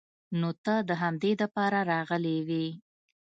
نو 0.39 0.49
ته 0.63 0.73
د 0.89 0.91
همدې 1.01 1.31
د 1.41 1.43
پاره 1.55 1.81
راغلې 1.91 2.37
وې. 2.47 2.67